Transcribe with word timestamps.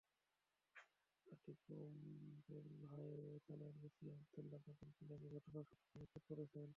Hatikumrul 1.27 2.67
highway 2.91 3.39
থানার 3.45 3.73
OC 3.81 4.05
Abdul 4.13 4.45
Kader 4.53 4.89
Jilani 4.97 5.27
ঘটনার 5.35 5.65
সত্যতা 5.69 5.97
নিশ্চিত 5.99 6.23
করেছেন। 6.29 6.69